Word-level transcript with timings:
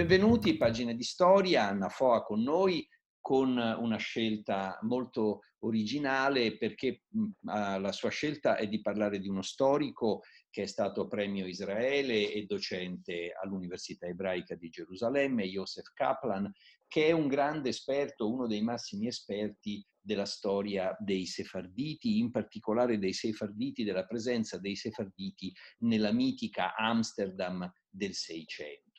Benvenuti, 0.00 0.56
pagine 0.56 0.96
di 0.96 1.02
storia, 1.02 1.68
Anna 1.68 1.90
Foa 1.90 2.22
con 2.22 2.40
noi 2.42 2.88
con 3.20 3.50
una 3.50 3.98
scelta 3.98 4.78
molto 4.80 5.40
originale 5.58 6.56
perché 6.56 7.02
la 7.42 7.92
sua 7.92 8.08
scelta 8.08 8.56
è 8.56 8.66
di 8.66 8.80
parlare 8.80 9.18
di 9.18 9.28
uno 9.28 9.42
storico 9.42 10.22
che 10.48 10.62
è 10.62 10.66
stato 10.66 11.06
premio 11.06 11.46
Israele 11.46 12.32
e 12.32 12.46
docente 12.46 13.30
all'Università 13.38 14.06
Ebraica 14.06 14.54
di 14.54 14.70
Gerusalemme, 14.70 15.44
Yosef 15.44 15.92
Kaplan, 15.92 16.50
che 16.88 17.08
è 17.08 17.12
un 17.12 17.28
grande 17.28 17.68
esperto, 17.68 18.32
uno 18.32 18.46
dei 18.46 18.62
massimi 18.62 19.06
esperti 19.06 19.86
della 20.00 20.24
storia 20.24 20.96
dei 20.98 21.26
sefarditi, 21.26 22.16
in 22.16 22.30
particolare 22.30 22.98
dei 22.98 23.12
sefarditi, 23.12 23.84
della 23.84 24.06
presenza 24.06 24.58
dei 24.58 24.76
sefarditi 24.76 25.54
nella 25.80 26.10
mitica 26.10 26.74
Amsterdam 26.74 27.70
del 27.90 28.14
Seicento 28.14 28.89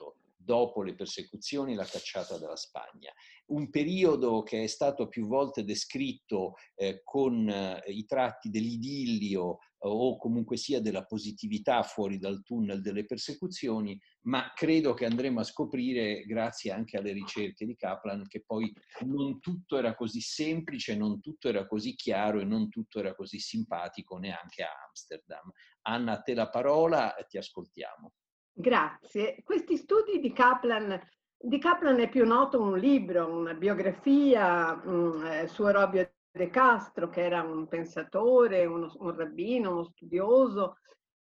dopo 0.44 0.84
le 0.84 0.96
persecuzioni 0.96 1.76
la 1.76 1.86
cacciata 1.86 2.38
dalla 2.38 2.56
Spagna. 2.56 3.12
Un 3.48 3.70
periodo 3.70 4.44
che 4.44 4.64
è 4.64 4.68
stato 4.68 5.08
più 5.08 5.28
volte 5.28 5.64
descritto 5.64 6.54
eh, 6.76 7.02
con 7.04 7.50
eh, 7.50 7.84
i 7.88 8.06
tratti 8.06 8.50
dell'idillio 8.50 9.60
o 9.84 10.18
comunque 10.18 10.58
sia 10.58 10.80
della 10.80 11.06
positività 11.06 11.82
fuori 11.82 12.20
dal 12.20 12.44
tunnel 12.44 12.82
delle 12.82 13.06
persecuzioni, 13.06 14.00
ma 14.26 14.52
credo 14.54 14.94
che 14.94 15.06
andremo 15.06 15.40
a 15.40 15.44
scoprire, 15.44 16.22
grazie 16.22 16.72
anche 16.72 16.98
alle 16.98 17.14
ricerche 17.14 17.66
di 17.66 17.76
Kaplan, 17.76 18.28
che 18.28 18.44
poi 18.46 18.72
non 19.06 19.40
tutto 19.40 19.78
era 19.78 19.96
così 19.96 20.22
semplice, 20.22 20.96
non 20.96 21.20
tutto 21.20 21.50
era 21.50 21.66
così 21.66 21.96
chiaro 21.96 22.40
e 22.40 22.46
non 22.46 22.70
tutto 22.70 23.00
era 23.00 23.16
così 23.16 23.40
simpatico 23.40 24.18
neanche 24.18 24.62
a 24.62 24.70
Amsterdam. 24.88 25.52
Anna, 25.84 26.14
a 26.14 26.22
te 26.22 26.36
la 26.36 26.50
parola 26.50 27.16
ti 27.28 27.38
ascoltiamo. 27.38 28.14
Grazie. 28.54 29.42
Questi 29.44 29.78
studi 29.78 30.20
di 30.20 30.34
Kaplan, 30.34 31.00
di 31.38 31.58
Kaplan 31.58 32.00
è 32.00 32.10
più 32.10 32.26
noto 32.26 32.62
un 32.62 32.78
libro, 32.78 33.32
una 33.32 33.54
biografia 33.54 34.80
um, 34.84 35.26
eh, 35.26 35.48
su 35.48 35.66
Robio 35.66 36.12
De 36.32 36.50
Castro, 36.50 37.10
che 37.10 37.24
era 37.24 37.42
un 37.42 37.68
pensatore, 37.68 38.66
uno, 38.66 38.94
un 39.00 39.16
rabbino, 39.16 39.72
uno 39.72 39.84
studioso, 39.84 40.78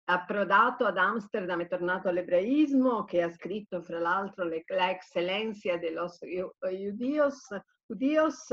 approdato 0.05 0.85
ad 0.85 0.97
Amsterdam 0.97 1.61
e 1.61 1.67
tornato 1.67 2.09
all'ebraismo, 2.09 3.05
che 3.05 3.23
ha 3.23 3.31
scritto 3.31 3.83
fra 3.83 3.99
l'altro 3.99 4.45
La 4.45 4.91
Excelencia 4.91 5.77
de 5.77 5.91
los 5.93 6.19
Judíos 7.87 8.53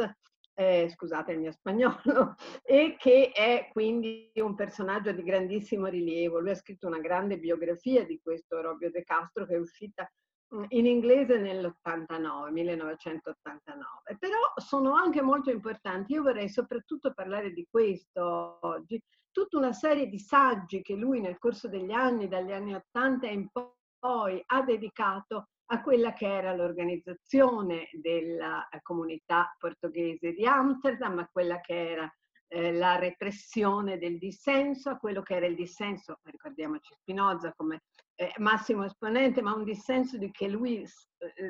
eh, 0.59 0.89
scusate 0.89 1.31
il 1.31 1.39
mio 1.39 1.53
spagnolo, 1.53 2.35
e 2.63 2.97
che 2.99 3.31
è 3.33 3.69
quindi 3.71 4.29
un 4.35 4.55
personaggio 4.55 5.13
di 5.13 5.23
grandissimo 5.23 5.87
rilievo. 5.87 6.39
Lui 6.39 6.51
ha 6.51 6.55
scritto 6.55 6.85
una 6.87 6.99
grande 6.99 7.39
biografia 7.39 8.05
di 8.05 8.19
questo 8.21 8.59
Robio 8.59 8.91
De 8.91 9.03
Castro 9.03 9.45
che 9.45 9.55
è 9.55 9.57
uscita 9.57 10.05
mm, 10.53 10.65
in 10.69 10.85
inglese 10.85 11.37
nell'89, 11.37 12.51
1989. 12.51 14.17
Però 14.19 14.37
sono 14.57 14.95
anche 14.95 15.21
molto 15.21 15.49
importanti. 15.49 16.11
Io 16.11 16.23
vorrei 16.23 16.49
soprattutto 16.49 17.13
parlare 17.13 17.53
di 17.53 17.65
questo 17.69 18.57
oggi. 18.59 19.01
Tutta 19.31 19.57
una 19.57 19.71
serie 19.71 20.07
di 20.07 20.19
saggi 20.19 20.81
che 20.81 20.95
lui 20.95 21.21
nel 21.21 21.37
corso 21.37 21.69
degli 21.69 21.91
anni, 21.91 22.27
dagli 22.27 22.51
anni 22.51 22.73
80 22.73 23.27
in 23.27 23.47
poi, 23.49 24.43
ha 24.45 24.61
dedicato 24.63 25.47
a 25.71 25.81
quella 25.81 26.13
che 26.13 26.25
era 26.25 26.53
l'organizzazione 26.53 27.89
della 27.93 28.67
eh, 28.69 28.81
comunità 28.81 29.55
portoghese 29.57 30.33
di 30.33 30.45
Amsterdam, 30.45 31.19
a 31.19 31.29
quella 31.31 31.59
che 31.59 31.91
era 31.91 32.13
eh, 32.47 32.73
la 32.73 32.97
repressione 32.97 33.99
del 33.99 34.17
dissenso, 34.17 34.89
a 34.89 34.97
quello 34.97 35.21
che 35.21 35.35
era 35.35 35.45
il 35.45 35.55
dissenso, 35.55 36.19
ricordiamoci 36.23 36.95
Spinoza 36.99 37.53
come 37.55 37.83
eh, 38.15 38.33
massimo 38.37 38.83
esponente, 38.83 39.41
ma 39.41 39.53
un 39.53 39.63
dissenso 39.63 40.17
di 40.17 40.31
lui, 40.47 40.83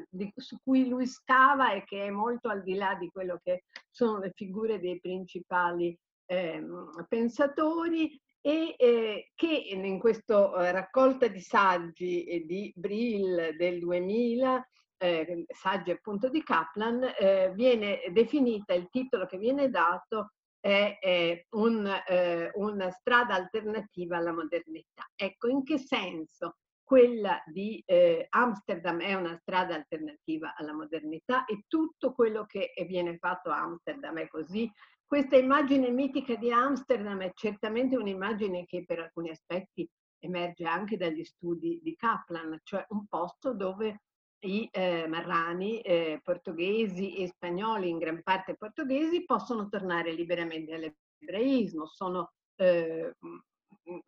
di, 0.09 0.31
su 0.35 0.57
cui 0.63 0.89
lui 0.89 1.07
stava 1.07 1.71
e 1.71 1.85
che 1.85 2.05
è 2.05 2.09
molto 2.09 2.49
al 2.49 2.61
di 2.61 2.75
là 2.75 2.95
di 2.95 3.09
quello 3.09 3.39
che 3.41 3.63
sono 3.89 4.19
le 4.19 4.31
figure 4.35 4.79
dei 4.79 4.99
principali 4.99 5.97
ehm, 6.25 7.05
pensatori 7.07 8.19
e 8.41 8.75
eh, 8.77 9.31
che 9.35 9.47
in 9.47 9.99
questa 9.99 10.67
eh, 10.67 10.71
raccolta 10.71 11.27
di 11.27 11.41
saggi 11.41 12.23
eh, 12.23 12.45
di 12.45 12.71
Brill 12.75 13.55
del 13.55 13.79
2000, 13.79 14.69
eh, 14.97 15.45
saggi 15.47 15.91
appunto 15.91 16.29
di 16.29 16.41
Kaplan, 16.41 17.03
eh, 17.19 17.51
viene 17.53 18.01
definita, 18.11 18.73
il 18.73 18.87
titolo 18.89 19.25
che 19.25 19.37
viene 19.37 19.69
dato 19.69 20.31
è, 20.59 20.97
è 20.99 21.45
un, 21.51 21.85
eh, 22.07 22.51
una 22.55 22.89
strada 22.91 23.35
alternativa 23.35 24.17
alla 24.17 24.33
modernità. 24.33 25.09
Ecco, 25.15 25.47
in 25.47 25.63
che 25.63 25.77
senso 25.77 26.55
quella 26.89 27.39
di 27.45 27.83
Amsterdam 28.29 28.99
è 28.99 29.13
una 29.13 29.37
strada 29.37 29.75
alternativa 29.75 30.55
alla 30.55 30.73
modernità 30.73 31.45
e 31.45 31.65
tutto 31.67 32.13
quello 32.13 32.47
che 32.47 32.73
viene 32.87 33.15
fatto 33.19 33.51
a 33.51 33.59
Amsterdam 33.59 34.17
è 34.17 34.27
così 34.27 34.67
questa 35.09 35.37
immagine 35.37 35.89
mitica 35.89 36.35
di 36.35 36.51
Amsterdam 36.51 37.19
è 37.23 37.31
certamente 37.33 37.97
un'immagine 37.97 38.65
che 38.67 38.85
per 38.85 38.99
alcuni 38.99 39.31
aspetti 39.31 39.89
emerge 40.19 40.65
anche 40.65 40.97
dagli 40.97 41.23
studi 41.23 41.79
di 41.81 41.95
Kaplan, 41.95 42.59
cioè 42.61 42.85
un 42.89 43.07
posto 43.07 43.55
dove 43.55 44.03
i 44.41 44.69
eh, 44.71 45.07
marrani 45.07 45.81
eh, 45.81 46.19
portoghesi 46.21 47.15
e 47.15 47.27
spagnoli, 47.27 47.89
in 47.89 47.97
gran 47.97 48.21
parte 48.21 48.55
portoghesi, 48.55 49.25
possono 49.25 49.67
tornare 49.67 50.11
liberamente 50.11 50.75
all'ebraismo. 50.75 51.87
Sono 51.87 52.33
eh, 52.57 53.15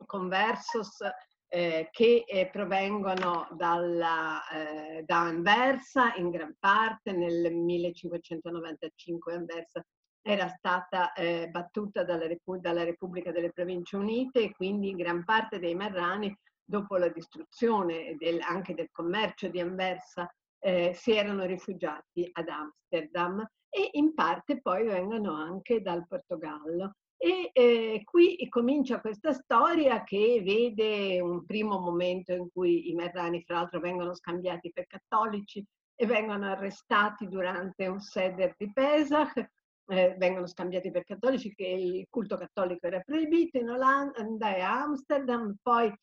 conversos 0.06 1.00
eh, 1.48 1.90
che 1.90 2.26
eh, 2.28 2.48
provengono 2.52 3.48
dalla, 3.54 4.40
eh, 4.50 5.02
da 5.04 5.22
Anversa, 5.22 6.14
in 6.18 6.30
gran 6.30 6.56
parte 6.60 7.12
nel 7.12 7.52
1595 7.56 9.34
Anversa 9.34 9.84
era 10.22 10.48
stata 10.50 11.14
eh, 11.14 11.48
battuta 11.50 12.04
dalla, 12.04 12.28
dalla, 12.60 12.84
Repubblica 12.84 13.32
delle 13.32 13.52
Province 13.52 13.96
Unite 13.96 14.42
e 14.42 14.52
quindi 14.52 14.90
in 14.90 14.98
gran 14.98 15.24
parte 15.24 15.60
dei 15.60 15.76
marrani, 15.76 16.36
dopo 16.64 16.98
la 16.98 17.10
distruzione 17.10 18.16
del, 18.18 18.40
anche 18.42 18.74
del 18.74 18.90
commercio 18.92 19.48
di 19.48 19.60
Anversa, 19.60 20.32
eh, 20.60 20.94
si 20.94 21.14
erano 21.14 21.46
rifugiati 21.46 22.30
ad 22.34 22.48
Amsterdam 22.48 23.46
e 23.70 23.90
in 23.94 24.14
parte 24.14 24.62
poi 24.62 24.86
vengono 24.86 25.34
anche 25.34 25.82
dal 25.82 26.06
Portogallo. 26.08 26.96
E 27.18 27.52
eh, 27.54 28.02
qui 28.04 28.48
comincia 28.50 29.00
questa 29.00 29.32
storia 29.32 30.04
che 30.04 30.42
vede 30.44 31.22
un 31.22 31.46
primo 31.46 31.80
momento 31.80 32.34
in 32.34 32.50
cui 32.52 32.90
i 32.90 32.96
marrani, 32.96 33.44
fra 33.44 33.58
l'altro, 33.58 33.80
vengono 33.80 34.16
scambiati 34.16 34.72
per 34.72 34.88
cattolici 34.88 35.64
e 35.96 36.06
vengono 36.08 36.50
arrestati 36.50 37.28
durante 37.28 37.86
un 37.86 38.00
seder 38.00 38.56
di 38.58 38.72
Pesach, 38.74 39.52
eh, 39.88 40.16
vengono 40.18 40.48
scambiati 40.48 40.92
per 40.92 41.04
cattolici, 41.04 41.54
che 41.54 41.68
il 41.68 42.08
culto 42.10 42.38
cattolico 42.38 42.88
era 42.88 43.00
proibito 43.00 43.58
in 43.58 43.70
Olanda 43.70 44.56
e 44.56 44.62
Amsterdam, 44.62 45.56
poi 45.62 45.94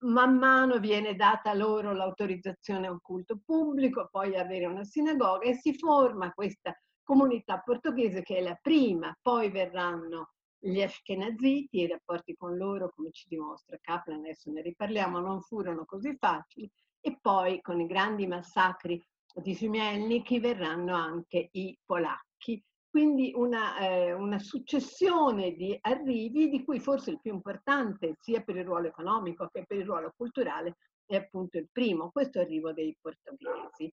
man 0.00 0.36
mano 0.36 0.78
viene 0.78 1.16
data 1.16 1.52
loro 1.52 1.92
l'autorizzazione 1.92 2.86
a 2.86 2.92
un 2.92 3.00
culto 3.00 3.40
pubblico, 3.44 4.08
poi 4.10 4.36
avere 4.36 4.66
una 4.66 4.84
sinagoga 4.84 5.46
e 5.46 5.54
si 5.54 5.74
forma 5.74 6.32
questa 6.32 6.76
comunità 7.02 7.58
portoghese 7.58 8.22
che 8.22 8.36
è 8.36 8.40
la 8.40 8.58
prima, 8.60 9.16
poi 9.20 9.50
verranno 9.50 10.30
gli 10.58 10.80
Ashkenaziti, 10.80 11.80
i 11.80 11.86
rapporti 11.86 12.34
con 12.34 12.56
loro, 12.56 12.90
come 12.94 13.10
ci 13.10 13.26
dimostra 13.28 13.76
Kaplan, 13.80 14.20
adesso 14.20 14.50
ne 14.50 14.62
riparliamo, 14.62 15.18
non 15.18 15.42
furono 15.42 15.84
così 15.84 16.16
facili, 16.18 16.70
e 17.00 17.18
poi 17.20 17.60
con 17.60 17.80
i 17.80 17.86
grandi 17.86 18.26
massacri 18.26 19.02
di 19.34 19.54
Simelniki 19.54 20.40
verranno 20.40 20.94
anche 20.94 21.48
i 21.52 21.76
polacchi 21.84 22.62
quindi 22.94 23.32
una, 23.34 23.76
eh, 23.78 24.12
una, 24.12 24.38
successione 24.38 25.56
di 25.56 25.76
arrivi 25.80 26.48
di 26.48 26.62
cui 26.62 26.78
forse 26.78 27.10
il 27.10 27.20
più 27.20 27.32
importante 27.32 28.14
sia 28.20 28.40
per 28.40 28.54
il 28.54 28.64
ruolo 28.64 28.86
economico 28.86 29.48
che 29.52 29.64
per 29.66 29.78
il 29.78 29.84
ruolo 29.84 30.12
culturale 30.16 30.76
è 31.04 31.16
appunto 31.16 31.58
il 31.58 31.68
primo, 31.72 32.12
questo 32.12 32.38
arrivo 32.38 32.72
dei 32.72 32.96
portoghesi. 33.00 33.92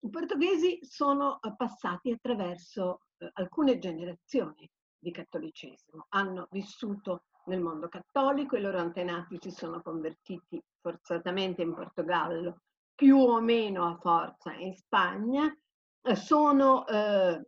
I 0.00 0.10
portoghesi 0.10 0.80
sono 0.82 1.40
eh, 1.40 1.54
passati 1.54 2.10
attraverso 2.10 3.02
eh, 3.18 3.30
alcune 3.34 3.78
generazioni 3.78 4.68
di 4.98 5.12
cattolicesimo, 5.12 6.06
hanno 6.08 6.48
vissuto 6.50 7.26
nel 7.44 7.60
mondo 7.60 7.86
cattolico, 7.86 8.56
i 8.56 8.62
loro 8.62 8.78
antenati 8.78 9.38
si 9.40 9.52
sono 9.52 9.80
convertiti 9.80 10.60
forzatamente 10.80 11.62
in 11.62 11.72
Portogallo, 11.72 12.62
più 12.96 13.16
o 13.16 13.40
meno 13.40 13.86
a 13.86 13.96
forza 13.96 14.52
in 14.54 14.74
Spagna, 14.74 15.56
eh, 16.02 16.16
sono 16.16 16.84
eh, 16.88 17.44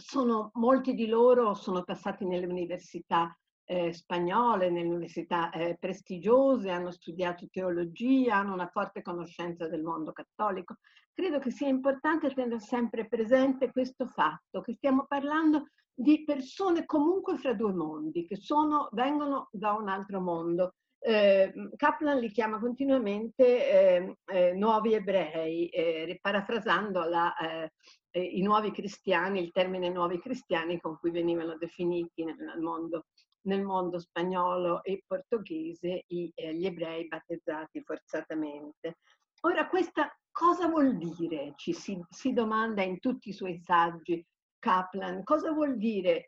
sono, 0.00 0.50
molti 0.54 0.94
di 0.94 1.06
loro 1.06 1.54
sono 1.54 1.84
passati 1.84 2.24
nelle 2.24 2.46
università 2.46 3.36
eh, 3.64 3.92
spagnole, 3.92 4.70
nelle 4.70 4.88
università 4.88 5.50
eh, 5.50 5.76
prestigiose, 5.78 6.70
hanno 6.70 6.90
studiato 6.90 7.46
teologia, 7.50 8.36
hanno 8.36 8.54
una 8.54 8.68
forte 8.68 9.02
conoscenza 9.02 9.68
del 9.68 9.82
mondo 9.82 10.12
cattolico. 10.12 10.76
Credo 11.12 11.38
che 11.38 11.50
sia 11.50 11.68
importante 11.68 12.32
tenere 12.32 12.60
sempre 12.60 13.06
presente 13.06 13.70
questo 13.70 14.06
fatto, 14.06 14.60
che 14.60 14.74
stiamo 14.74 15.04
parlando 15.06 15.68
di 15.92 16.24
persone 16.24 16.86
comunque 16.86 17.36
fra 17.36 17.52
due 17.54 17.72
mondi, 17.72 18.26
che 18.26 18.36
sono, 18.36 18.88
vengono 18.92 19.48
da 19.52 19.72
un 19.72 19.88
altro 19.88 20.20
mondo 20.20 20.74
eh, 21.02 21.52
Kaplan 21.76 22.18
li 22.18 22.30
chiama 22.30 22.58
continuamente 22.58 23.70
eh, 23.70 24.16
eh, 24.26 24.52
nuovi 24.52 24.92
ebrei, 24.92 25.68
eh, 25.68 26.18
parafrasando 26.20 27.04
la, 27.04 27.34
eh, 28.10 28.20
eh, 28.20 28.22
i 28.22 28.42
nuovi 28.42 28.70
cristiani, 28.70 29.40
il 29.40 29.52
termine 29.52 29.88
nuovi 29.88 30.18
cristiani 30.18 30.80
con 30.80 30.98
cui 30.98 31.10
venivano 31.10 31.56
definiti 31.56 32.24
nel 32.24 32.58
mondo, 32.60 33.06
nel 33.42 33.62
mondo 33.62 33.98
spagnolo 33.98 34.82
e 34.82 35.02
portoghese 35.06 36.04
i, 36.08 36.32
gli 36.34 36.66
ebrei 36.66 37.06
battezzati 37.06 37.82
forzatamente. 37.82 38.98
Ora, 39.42 39.68
questa 39.68 40.14
cosa 40.30 40.68
vuol 40.68 40.96
dire? 40.96 41.54
Ci 41.56 41.72
si, 41.72 41.98
si 42.08 42.32
domanda 42.32 42.82
in 42.82 42.98
tutti 42.98 43.30
i 43.30 43.32
suoi 43.32 43.56
saggi 43.58 44.24
Kaplan, 44.58 45.24
cosa 45.24 45.52
vuol 45.52 45.78
dire 45.78 46.26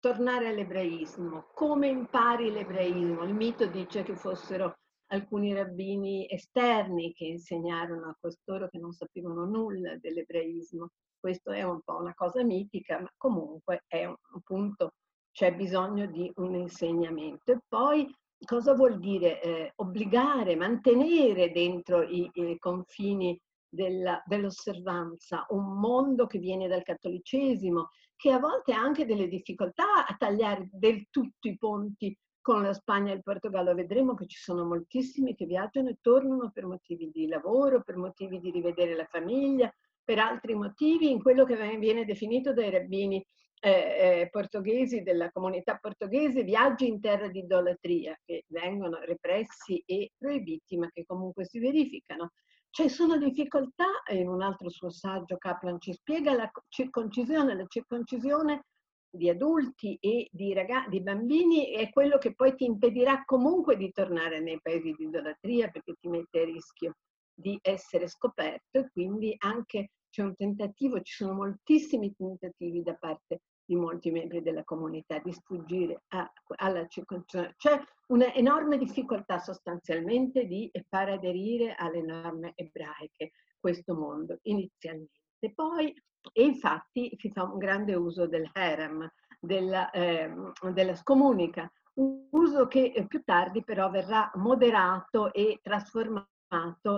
tornare 0.00 0.48
all'ebraismo. 0.48 1.50
Come 1.54 1.88
impari 1.88 2.50
l'ebraismo? 2.50 3.24
Il 3.24 3.34
mito 3.34 3.66
dice 3.66 4.02
che 4.02 4.16
fossero 4.16 4.79
alcuni 5.12 5.52
rabbini 5.52 6.26
esterni 6.28 7.12
che 7.12 7.24
insegnarono 7.24 8.08
a 8.08 8.16
costoro 8.20 8.68
che 8.68 8.78
non 8.78 8.92
sapevano 8.92 9.44
nulla 9.44 9.96
dell'ebraismo. 9.96 10.90
Questo 11.18 11.50
è 11.50 11.62
un 11.62 11.80
po' 11.82 11.96
una 11.96 12.14
cosa 12.14 12.42
mitica, 12.42 13.00
ma 13.00 13.10
comunque 13.16 13.84
è 13.86 14.06
un, 14.06 14.16
punto, 14.42 14.94
c'è 15.32 15.54
bisogno 15.54 16.06
di 16.06 16.30
un 16.36 16.54
insegnamento. 16.54 17.52
E 17.52 17.58
poi 17.68 18.12
cosa 18.44 18.74
vuol 18.74 18.98
dire 18.98 19.42
eh, 19.42 19.72
obbligare, 19.76 20.56
mantenere 20.56 21.52
dentro 21.52 22.02
i, 22.02 22.30
i 22.32 22.58
confini 22.58 23.38
della, 23.68 24.22
dell'osservanza 24.26 25.44
un 25.50 25.78
mondo 25.78 26.26
che 26.26 26.38
viene 26.38 26.68
dal 26.68 26.82
cattolicesimo, 26.82 27.90
che 28.16 28.32
a 28.32 28.38
volte 28.38 28.72
ha 28.72 28.80
anche 28.80 29.06
delle 29.06 29.28
difficoltà 29.28 30.06
a 30.06 30.14
tagliare 30.16 30.68
del 30.72 31.06
tutto 31.10 31.48
i 31.48 31.56
ponti 31.56 32.16
con 32.50 32.64
la 32.64 32.72
Spagna 32.72 33.12
e 33.12 33.14
il 33.14 33.22
Portogallo. 33.22 33.76
Vedremo 33.76 34.14
che 34.14 34.26
ci 34.26 34.36
sono 34.36 34.64
moltissimi 34.64 35.36
che 35.36 35.46
viaggiano 35.46 35.88
e 35.88 35.98
tornano 36.00 36.50
per 36.52 36.66
motivi 36.66 37.08
di 37.12 37.28
lavoro, 37.28 37.84
per 37.84 37.94
motivi 37.94 38.40
di 38.40 38.50
rivedere 38.50 38.96
la 38.96 39.06
famiglia, 39.08 39.72
per 40.02 40.18
altri 40.18 40.56
motivi, 40.56 41.12
in 41.12 41.22
quello 41.22 41.44
che 41.44 41.54
viene 41.78 42.04
definito 42.04 42.52
dai 42.52 42.70
rabbini 42.70 43.24
eh, 43.60 43.70
eh, 43.70 44.28
portoghesi, 44.30 45.02
della 45.02 45.30
comunità 45.30 45.76
portoghese, 45.76 46.42
viaggi 46.42 46.88
in 46.88 47.00
terra 47.00 47.28
di 47.28 47.38
idolatria, 47.38 48.18
che 48.24 48.46
vengono 48.48 48.98
repressi 48.98 49.80
e 49.86 50.10
proibiti, 50.18 50.76
ma 50.76 50.90
che 50.90 51.04
comunque 51.06 51.44
si 51.44 51.60
verificano. 51.60 52.32
Ci 52.68 52.88
sono 52.88 53.16
difficoltà, 53.16 53.86
in 54.08 54.28
un 54.28 54.42
altro 54.42 54.70
suo 54.70 54.90
saggio 54.90 55.36
Kaplan 55.36 55.78
ci 55.78 55.92
spiega 55.92 56.34
la 56.34 56.50
circoncisione, 56.68 57.54
la 57.54 57.66
circoncisione 57.68 58.64
di 59.10 59.28
adulti 59.28 59.96
e 60.00 60.28
di, 60.30 60.54
ragazzi, 60.54 60.90
di 60.90 61.02
bambini 61.02 61.72
è 61.72 61.90
quello 61.90 62.18
che 62.18 62.34
poi 62.34 62.54
ti 62.54 62.64
impedirà 62.64 63.24
comunque 63.24 63.76
di 63.76 63.90
tornare 63.90 64.40
nei 64.40 64.60
paesi 64.60 64.92
di 64.92 65.04
idolatria 65.04 65.68
perché 65.68 65.94
ti 66.00 66.08
mette 66.08 66.40
a 66.40 66.44
rischio 66.44 66.94
di 67.34 67.58
essere 67.60 68.06
scoperto 68.06 68.78
e 68.78 68.90
quindi 68.92 69.34
anche 69.38 69.90
c'è 70.10 70.22
un 70.22 70.34
tentativo, 70.36 71.00
ci 71.02 71.14
sono 71.14 71.34
moltissimi 71.34 72.14
tentativi 72.14 72.82
da 72.82 72.94
parte 72.94 73.42
di 73.64 73.76
molti 73.76 74.10
membri 74.10 74.42
della 74.42 74.64
comunità 74.64 75.18
di 75.20 75.32
sfuggire 75.32 76.02
a, 76.08 76.30
alla 76.56 76.86
circoncisione. 76.86 77.54
C'è 77.56 77.80
un'enorme 78.08 78.76
difficoltà 78.78 79.38
sostanzialmente 79.38 80.44
di 80.46 80.70
far 80.88 81.10
aderire 81.10 81.74
alle 81.76 82.02
norme 82.02 82.52
ebraiche 82.56 83.30
questo 83.60 83.94
mondo 83.94 84.38
inizialmente. 84.42 85.18
Poi, 85.54 85.94
e 86.32 86.44
infatti 86.44 87.16
si 87.18 87.30
fa 87.30 87.44
un 87.44 87.58
grande 87.58 87.94
uso 87.94 88.26
del 88.26 88.48
harem, 88.52 89.10
della, 89.40 89.90
eh, 89.90 90.30
della 90.72 90.94
scomunica, 90.94 91.70
un 91.94 92.28
uso 92.30 92.66
che 92.66 93.04
più 93.08 93.22
tardi 93.24 93.64
però 93.64 93.90
verrà 93.90 94.30
moderato 94.34 95.32
e 95.32 95.58
trasformato 95.62 96.28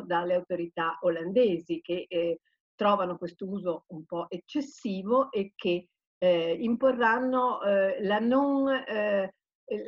dalle 0.04 0.34
autorità 0.34 0.98
olandesi 1.02 1.80
che 1.80 2.06
eh, 2.08 2.40
trovano 2.74 3.16
questo 3.16 3.48
uso 3.48 3.84
un 3.88 4.04
po' 4.04 4.26
eccessivo 4.28 5.30
e 5.30 5.52
che 5.54 5.88
eh, 6.18 6.56
imporranno 6.60 7.62
eh, 7.62 8.02
la, 8.02 8.18
non, 8.18 8.68
eh, 8.68 9.34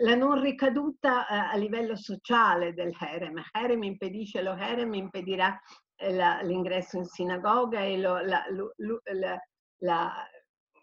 la, 0.02 0.14
non, 0.14 0.40
ricaduta 0.40 1.26
eh, 1.26 1.54
a 1.54 1.56
livello 1.56 1.96
sociale 1.96 2.74
del 2.74 2.94
harem. 2.98 3.42
Harem 3.52 3.82
impedisce, 3.84 4.42
lo 4.42 4.52
harem 4.52 4.94
impedirà 4.94 5.52
eh, 5.52 5.60
l'ingresso 5.96 6.96
in 6.96 7.04
sinagoga 7.04 7.80
e 7.80 7.98
lo, 7.98 8.18
la, 8.20 8.44
la, 9.78 10.28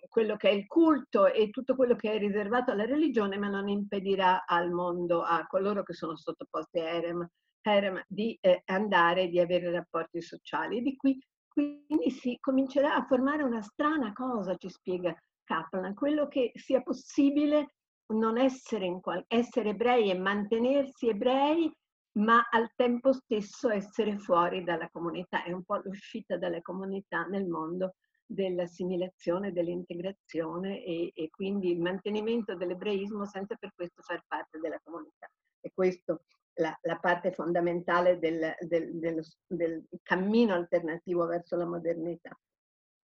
quello 0.08 0.36
che 0.36 0.50
è 0.50 0.54
il 0.54 0.68
culto 0.68 1.28
e 1.28 1.50
tutto 1.50 1.76
quello 1.76 1.96
che 1.96 2.14
è 2.14 2.18
riservato 2.18 2.72
alla 2.72 2.86
religione, 2.86 3.38
ma 3.38 3.48
non 3.48 3.68
impedirà 3.68 4.46
al 4.46 4.72
mondo, 4.72 5.22
a 5.22 5.46
coloro 5.48 5.84
che 5.84 5.94
sono 5.94 6.16
sottoposti 6.16 6.80
a 6.80 6.90
harem, 6.90 7.28
harem 7.64 8.04
di 8.08 8.38
eh, 8.42 8.62
andare, 8.66 9.28
di 9.28 9.40
avere 9.40 9.72
rapporti 9.72 10.22
sociali. 10.22 10.78
E 10.78 10.82
di 10.82 10.96
qui 10.96 11.20
quindi 11.52 12.12
si 12.12 12.38
comincerà 12.40 12.96
a 12.96 13.06
formare 13.06 13.44
una 13.44 13.62
strana 13.62 14.14
cosa, 14.14 14.56
ci 14.56 14.70
spiega 14.70 15.14
Kaplan, 15.44 15.94
quello 15.94 16.28
che 16.28 16.52
sia 16.56 16.82
possibile 16.82 17.76
non 18.14 18.38
essere, 18.38 18.86
in 18.86 19.02
qual- 19.02 19.26
essere 19.28 19.70
ebrei 19.70 20.10
e 20.10 20.18
mantenersi 20.18 21.10
ebrei, 21.10 21.72
ma 22.14 22.48
al 22.50 22.72
tempo 22.76 23.14
stesso 23.14 23.70
essere 23.70 24.18
fuori 24.18 24.64
dalla 24.64 24.90
comunità. 24.90 25.44
È 25.44 25.52
un 25.52 25.64
po' 25.64 25.78
l'uscita 25.84 26.38
dalla 26.38 26.62
comunità 26.62 27.24
nel 27.24 27.48
mondo 27.48 27.96
dell'assimilazione, 28.26 29.52
dell'integrazione 29.52 30.84
e, 30.84 31.12
e 31.14 31.30
quindi 31.30 31.72
il 31.72 31.82
mantenimento 31.82 32.56
dell'ebraismo 32.56 33.26
senza 33.26 33.56
per 33.56 33.74
questo 33.76 34.02
far 34.02 34.24
parte 34.28 34.60
della 34.60 34.80
comunità. 34.84 35.30
E 35.60 35.72
questo 35.74 36.24
la, 36.56 36.78
la 36.82 36.98
parte 36.98 37.32
fondamentale 37.32 38.20
del, 38.20 38.56
del, 38.60 38.98
del, 38.98 39.26
del, 39.48 39.86
cammino 40.02 40.54
alternativo 40.54 41.26
verso 41.26 41.56
la 41.56 41.66
modernità. 41.66 42.38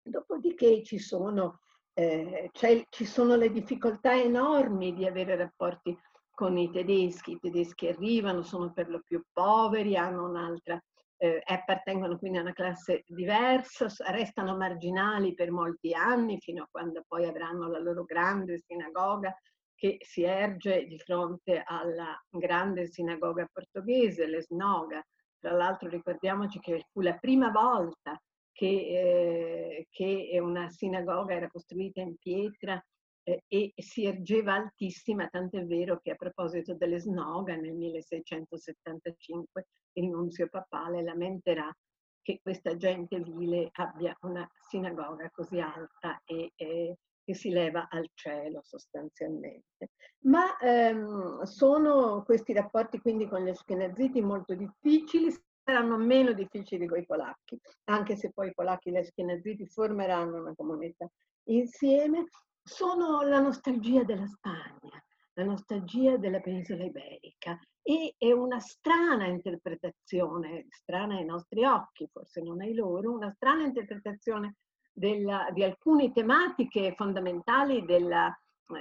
Dopodiché 0.02 0.82
ci 0.82 0.98
sono 0.98 1.60
eh, 1.98 2.50
ci 2.90 3.04
sono 3.06 3.36
le 3.36 3.50
difficoltà 3.50 4.14
enormi 4.14 4.94
di 4.94 5.06
avere 5.06 5.34
rapporti 5.34 5.96
con 6.36 6.58
i 6.58 6.70
tedeschi. 6.70 7.32
I 7.32 7.38
tedeschi 7.40 7.88
arrivano, 7.88 8.42
sono 8.42 8.70
per 8.70 8.90
lo 8.90 9.00
più 9.02 9.22
poveri, 9.32 9.96
hanno 9.96 10.28
un'altra, 10.28 10.78
eh, 11.16 11.40
appartengono 11.42 12.18
quindi 12.18 12.36
a 12.36 12.42
una 12.42 12.52
classe 12.52 13.02
diversa, 13.06 13.86
restano 14.10 14.54
marginali 14.54 15.32
per 15.32 15.50
molti 15.50 15.94
anni, 15.94 16.38
fino 16.38 16.64
a 16.64 16.68
quando 16.70 17.02
poi 17.08 17.24
avranno 17.24 17.68
la 17.68 17.78
loro 17.78 18.04
grande 18.04 18.58
sinagoga 18.58 19.34
che 19.74 19.96
si 20.00 20.24
erge 20.24 20.84
di 20.84 20.98
fronte 20.98 21.62
alla 21.64 22.14
grande 22.28 22.86
sinagoga 22.86 23.48
portoghese, 23.50 24.26
l'Esnoga. 24.26 25.02
Tra 25.38 25.52
l'altro 25.52 25.88
ricordiamoci 25.88 26.58
che 26.60 26.84
fu 26.92 27.00
la 27.00 27.16
prima 27.16 27.50
volta 27.50 28.20
che, 28.52 28.66
eh, 28.66 29.86
che 29.88 30.38
una 30.38 30.68
sinagoga 30.68 31.34
era 31.34 31.48
costruita 31.48 32.02
in 32.02 32.14
pietra 32.16 32.82
eh, 33.26 33.42
e 33.48 33.72
si 33.76 34.04
ergeva 34.04 34.54
altissima, 34.54 35.26
tant'è 35.28 35.64
vero 35.64 35.98
che 36.00 36.12
a 36.12 36.14
proposito 36.14 36.74
delle 36.74 37.00
snoga 37.00 37.56
nel 37.56 37.74
1675 37.74 39.66
il 39.94 40.08
nunzio 40.08 40.48
papale 40.48 41.02
lamenterà 41.02 41.74
che 42.22 42.40
questa 42.40 42.76
gente 42.76 43.20
vile 43.20 43.70
abbia 43.72 44.16
una 44.22 44.48
sinagoga 44.68 45.30
così 45.30 45.60
alta 45.60 46.20
e, 46.24 46.52
e 46.54 46.96
che 47.24 47.34
si 47.34 47.50
leva 47.50 47.88
al 47.90 48.08
cielo 48.14 48.60
sostanzialmente. 48.62 49.90
Ma 50.26 50.56
ehm, 50.58 51.42
sono 51.42 52.22
questi 52.22 52.52
rapporti 52.52 53.00
quindi 53.00 53.28
con 53.28 53.42
gli 53.42 53.48
Ashkenaziti 53.48 54.20
molto 54.20 54.54
difficili, 54.54 55.34
saranno 55.64 55.96
meno 55.96 56.32
difficili 56.32 56.86
con 56.86 56.98
i 56.98 57.04
polacchi, 57.04 57.58
anche 57.86 58.14
se 58.14 58.30
poi 58.32 58.48
i 58.48 58.54
polacchi 58.54 58.88
e 58.88 58.92
gli 58.92 58.96
Ashkenaziti 58.96 59.66
formeranno 59.66 60.40
una 60.40 60.54
comunità 60.54 61.08
insieme, 61.48 62.26
sono 62.66 63.22
la 63.22 63.38
nostalgia 63.38 64.02
della 64.02 64.26
Spagna, 64.26 65.00
la 65.34 65.44
nostalgia 65.44 66.16
della 66.16 66.40
penisola 66.40 66.82
iberica 66.84 67.56
e 67.80 68.14
è 68.18 68.32
una 68.32 68.58
strana 68.58 69.26
interpretazione, 69.26 70.66
strana 70.70 71.14
ai 71.14 71.24
nostri 71.24 71.64
occhi, 71.64 72.08
forse 72.12 72.42
non 72.42 72.60
ai 72.60 72.74
loro, 72.74 73.12
una 73.12 73.30
strana 73.30 73.66
interpretazione 73.66 74.56
della, 74.92 75.48
di 75.52 75.62
alcune 75.62 76.10
tematiche 76.10 76.94
fondamentali 76.96 77.84
della, 77.84 78.36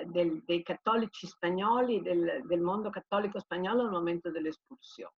del, 0.08 0.42
dei 0.44 0.64
cattolici 0.64 1.28
spagnoli, 1.28 2.02
del, 2.02 2.42
del 2.44 2.62
mondo 2.62 2.90
cattolico 2.90 3.40
spagnolo 3.40 3.84
al 3.84 3.92
momento 3.92 4.32
dell'espulsione 4.32 5.14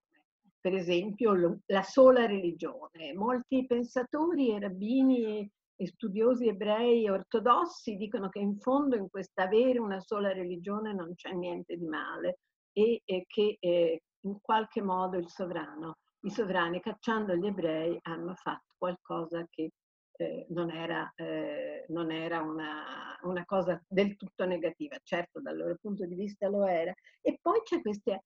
per 0.60 0.74
esempio 0.74 1.60
la 1.66 1.82
sola 1.82 2.26
religione. 2.26 3.14
Molti 3.14 3.64
pensatori 3.64 4.50
e 4.50 4.58
rabbini 4.58 5.50
studiosi 5.86 6.48
ebrei 6.48 7.08
ortodossi 7.08 7.96
dicono 7.96 8.28
che 8.28 8.38
in 8.38 8.58
fondo 8.58 8.96
in 8.96 9.08
questa 9.08 9.44
avere 9.44 9.78
una 9.78 10.00
sola 10.00 10.32
religione 10.32 10.92
non 10.92 11.14
c'è 11.14 11.32
niente 11.32 11.76
di 11.76 11.86
male 11.86 12.38
e, 12.72 13.02
e 13.04 13.24
che 13.26 13.56
eh, 13.60 14.02
in 14.22 14.38
qualche 14.40 14.82
modo 14.82 15.16
il 15.16 15.28
sovrano, 15.28 15.98
i 16.20 16.30
sovrani 16.30 16.80
cacciando 16.80 17.34
gli 17.34 17.46
ebrei 17.46 17.98
hanno 18.02 18.34
fatto 18.34 18.74
qualcosa 18.76 19.46
che 19.48 19.70
eh, 20.16 20.46
non 20.50 20.70
era, 20.70 21.12
eh, 21.14 21.84
non 21.88 22.10
era 22.10 22.42
una, 22.42 23.16
una, 23.22 23.44
cosa 23.44 23.80
del 23.86 24.16
tutto 24.16 24.44
negativa, 24.44 24.96
certo 25.04 25.40
dal 25.40 25.56
loro 25.56 25.76
punto 25.80 26.04
di 26.06 26.16
vista 26.16 26.48
lo 26.48 26.66
era. 26.66 26.92
E 27.20 27.38
poi 27.40 27.60
c'è 27.62 27.80
questa 27.80 28.20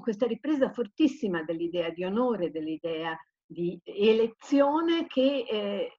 questa 0.00 0.26
ripresa 0.26 0.70
fortissima 0.70 1.42
dell'idea 1.42 1.90
di 1.90 2.04
onore, 2.04 2.50
dell'idea 2.50 3.16
di 3.46 3.78
elezione 3.84 5.06
che 5.06 5.44
eh, 5.48 5.98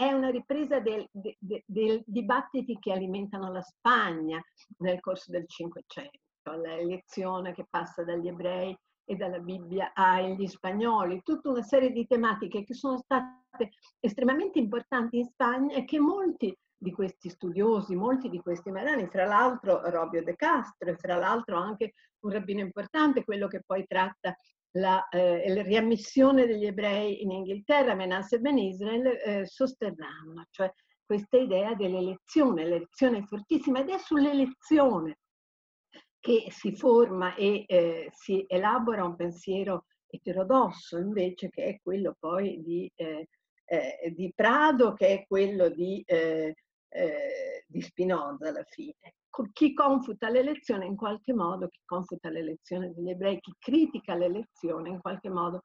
è 0.00 0.12
una 0.12 0.30
ripresa 0.30 0.80
dei 0.80 1.06
del, 1.10 1.36
del 1.66 2.02
dibattiti 2.06 2.78
che 2.78 2.90
alimentano 2.90 3.52
la 3.52 3.60
Spagna 3.60 4.40
nel 4.78 4.98
corso 4.98 5.30
del 5.30 5.46
Cinquecento, 5.46 6.18
l'elezione 6.56 7.52
che 7.52 7.66
passa 7.68 8.02
dagli 8.02 8.28
ebrei 8.28 8.74
e 9.04 9.16
dalla 9.16 9.40
Bibbia 9.40 9.90
agli 9.92 10.46
spagnoli, 10.46 11.20
tutta 11.22 11.50
una 11.50 11.60
serie 11.60 11.90
di 11.90 12.06
tematiche 12.06 12.64
che 12.64 12.72
sono 12.72 12.96
state 12.96 13.72
estremamente 14.00 14.58
importanti 14.58 15.18
in 15.18 15.26
Spagna 15.26 15.74
e 15.74 15.84
che 15.84 16.00
molti 16.00 16.56
di 16.78 16.92
questi 16.92 17.28
studiosi, 17.28 17.94
molti 17.94 18.30
di 18.30 18.40
questi 18.40 18.70
marani, 18.70 19.06
fra 19.06 19.26
l'altro 19.26 19.82
Robio 19.90 20.24
De 20.24 20.34
Castro 20.34 20.88
e 20.88 20.96
fra 20.96 21.16
l'altro 21.16 21.58
anche 21.58 21.92
un 22.20 22.30
rabbino 22.30 22.60
importante, 22.60 23.22
quello 23.22 23.48
che 23.48 23.60
poi 23.66 23.84
tratta 23.86 24.34
la, 24.72 25.08
eh, 25.08 25.62
riammissione 25.62 26.46
degli 26.46 26.66
ebrei 26.66 27.22
in 27.22 27.30
Inghilterra, 27.30 27.94
Menasse 27.94 28.38
Ben 28.38 28.58
Israel, 28.58 29.06
eh, 29.06 29.46
sosterranno, 29.46 30.46
cioè 30.50 30.72
questa 31.04 31.38
idea 31.38 31.74
dell'elezione, 31.74 32.64
l'elezione 32.64 33.24
fortissima 33.24 33.80
ed 33.80 33.88
è 33.88 33.98
sull'elezione 33.98 35.18
che 36.20 36.46
si 36.50 36.76
forma 36.76 37.34
e 37.34 37.64
eh, 37.66 38.10
si 38.12 38.44
elabora 38.46 39.04
un 39.04 39.16
pensiero 39.16 39.86
eterodosso 40.06 40.98
invece 40.98 41.48
che 41.48 41.64
è 41.64 41.80
quello 41.82 42.14
poi 42.18 42.60
di, 42.62 42.90
eh, 42.94 43.26
eh, 43.64 44.12
di 44.14 44.30
Prado, 44.34 44.92
che 44.92 45.08
è 45.08 45.26
quello 45.26 45.68
di, 45.68 46.04
eh, 46.90 47.64
di 47.66 47.80
Spinoza 47.80 48.48
alla 48.48 48.64
fine. 48.64 49.14
Chi 49.52 49.72
confuta 49.72 50.28
l'elezione 50.28 50.86
in 50.86 50.96
qualche 50.96 51.32
modo, 51.32 51.68
chi 51.68 51.80
confuta 51.84 52.28
l'elezione 52.28 52.92
degli 52.92 53.10
ebrei, 53.10 53.40
chi 53.40 53.54
critica 53.58 54.14
l'elezione 54.14 54.90
in 54.90 55.00
qualche 55.00 55.30
modo 55.30 55.64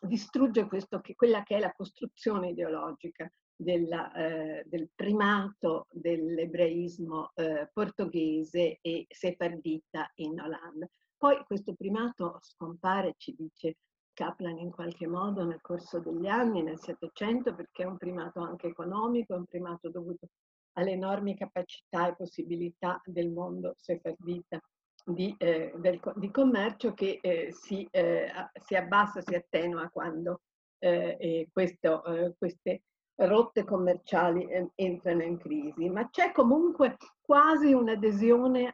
distrugge 0.00 0.66
questo, 0.66 1.00
che, 1.00 1.14
quella 1.14 1.42
che 1.42 1.56
è 1.56 1.60
la 1.60 1.72
costruzione 1.72 2.50
ideologica 2.50 3.30
della, 3.54 4.12
eh, 4.12 4.64
del 4.66 4.90
primato 4.94 5.86
dell'ebraismo 5.90 7.30
eh, 7.34 7.68
portoghese 7.72 8.78
e 8.80 9.06
sefardita 9.08 10.10
in 10.16 10.40
Olanda. 10.40 10.88
Poi 11.16 11.42
questo 11.44 11.74
primato 11.74 12.38
scompare, 12.40 13.14
ci 13.18 13.34
dice 13.36 13.76
Kaplan 14.20 14.58
in 14.58 14.70
qualche 14.70 15.06
modo 15.06 15.46
nel 15.46 15.62
corso 15.62 15.98
degli 15.98 16.26
anni, 16.26 16.62
nel 16.62 16.78
Settecento, 16.78 17.54
perché 17.54 17.84
è 17.84 17.86
un 17.86 17.96
primato 17.96 18.40
anche 18.40 18.66
economico, 18.66 19.32
è 19.32 19.38
un 19.38 19.46
primato 19.46 19.88
dovuto 19.88 20.28
alle 20.74 20.90
enormi 20.90 21.34
capacità 21.34 22.08
e 22.08 22.16
possibilità 22.16 23.00
del 23.06 23.30
mondo 23.30 23.72
sefardita 23.78 24.60
di, 25.02 25.34
eh, 25.38 25.72
del, 25.74 25.98
di 26.16 26.30
commercio 26.30 26.92
che 26.92 27.18
eh, 27.22 27.50
si, 27.50 27.88
eh, 27.90 28.30
si, 28.62 28.74
abbassa, 28.74 29.22
si 29.22 29.34
attenua 29.34 29.88
quando 29.88 30.42
eh, 30.80 31.48
questo, 31.50 32.04
eh, 32.04 32.34
queste 32.36 32.82
rotte 33.14 33.64
commerciali 33.64 34.46
entrano 34.74 35.22
in 35.22 35.38
crisi, 35.38 35.88
ma 35.88 36.10
c'è 36.10 36.30
comunque 36.32 36.98
quasi 37.22 37.72
un'adesione 37.72 38.70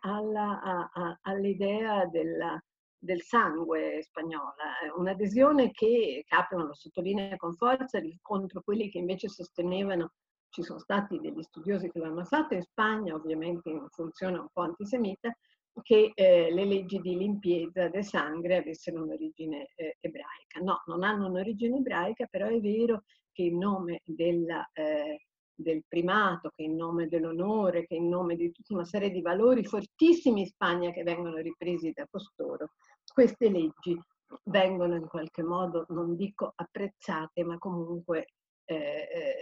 all'idea 1.23 2.05
della, 2.07 2.61
del 2.99 3.23
sangue 3.23 4.03
spagnola, 4.03 4.75
un'adesione 4.97 5.71
che 5.71 6.25
Kaplan 6.26 6.67
lo 6.67 6.75
sottolinea 6.75 7.37
con 7.37 7.55
forza 7.55 8.00
contro 8.23 8.62
quelli 8.62 8.88
che 8.88 8.99
invece 8.99 9.29
sostenevano, 9.29 10.12
ci 10.49 10.62
sono 10.62 10.79
stati 10.79 11.19
degli 11.21 11.43
studiosi 11.43 11.91
che 11.91 11.99
l'hanno 11.99 12.25
fatto 12.25 12.55
in 12.55 12.62
Spagna, 12.62 13.15
ovviamente 13.15 13.69
in 13.69 13.87
funzione 13.91 14.38
un 14.38 14.49
po' 14.53 14.62
antisemita, 14.62 15.37
che 15.83 16.12
eh, 16.15 16.50
le 16.50 16.65
leggi 16.65 16.99
di 17.00 17.17
limpiezza 17.17 17.88
del 17.88 18.05
sangue 18.05 18.57
avessero 18.57 19.03
un'origine 19.03 19.69
eh, 19.75 19.97
ebraica. 20.00 20.61
No, 20.61 20.83
non 20.87 21.03
hanno 21.03 21.26
un'origine 21.26 21.76
ebraica, 21.76 22.26
però 22.26 22.47
è 22.47 22.59
vero 22.61 23.03
che 23.33 23.43
in 23.43 23.59
nome 23.59 24.00
della, 24.05 24.67
eh, 24.73 25.25
del 25.56 25.84
primato, 25.88 26.50
che 26.54 26.62
in 26.62 26.76
nome 26.76 27.08
dell'onore, 27.08 27.86
che 27.86 27.94
in 27.94 28.08
nome 28.08 28.36
di 28.36 28.52
tutta 28.52 28.75
una 28.75 28.84
serie 28.84 29.10
di 29.10 29.22
valori 29.22 29.64
fortissimi 29.64 30.40
in 30.40 30.46
Spagna 30.46 30.90
che 30.90 31.02
vengono 31.02 31.36
ripresi 31.36 31.92
da 31.92 32.06
costoro, 32.10 32.70
queste 33.12 33.48
leggi 33.48 33.98
vengono 34.44 34.96
in 34.96 35.06
qualche 35.06 35.42
modo, 35.42 35.86
non 35.88 36.16
dico 36.16 36.52
apprezzate, 36.54 37.44
ma 37.44 37.58
comunque 37.58 38.26
eh, 38.64 38.75
eh, 38.75 39.34